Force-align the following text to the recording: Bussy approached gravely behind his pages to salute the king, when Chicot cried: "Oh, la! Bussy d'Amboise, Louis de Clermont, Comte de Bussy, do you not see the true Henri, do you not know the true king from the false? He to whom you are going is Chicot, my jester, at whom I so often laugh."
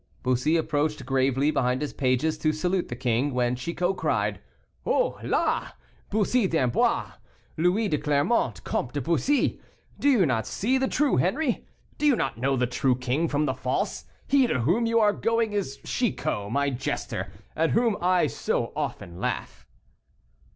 Bussy 0.23 0.57
approached 0.57 1.05
gravely 1.05 1.51
behind 1.51 1.83
his 1.83 1.93
pages 1.93 2.35
to 2.39 2.51
salute 2.51 2.87
the 2.89 2.95
king, 2.95 3.35
when 3.35 3.55
Chicot 3.55 3.97
cried: 3.97 4.39
"Oh, 4.83 5.19
la! 5.21 5.73
Bussy 6.09 6.47
d'Amboise, 6.47 7.05
Louis 7.55 7.87
de 7.87 7.99
Clermont, 7.99 8.63
Comte 8.63 8.93
de 8.93 9.01
Bussy, 9.01 9.61
do 9.99 10.09
you 10.09 10.25
not 10.25 10.47
see 10.47 10.79
the 10.79 10.87
true 10.87 11.17
Henri, 11.17 11.67
do 11.99 12.07
you 12.07 12.15
not 12.15 12.35
know 12.39 12.55
the 12.57 12.65
true 12.65 12.95
king 12.95 13.27
from 13.27 13.45
the 13.45 13.53
false? 13.53 14.05
He 14.27 14.47
to 14.47 14.61
whom 14.61 14.87
you 14.87 14.99
are 14.99 15.13
going 15.13 15.53
is 15.53 15.77
Chicot, 15.83 16.49
my 16.49 16.71
jester, 16.71 17.31
at 17.55 17.69
whom 17.69 17.95
I 18.01 18.25
so 18.25 18.73
often 18.75 19.19
laugh." 19.19 19.67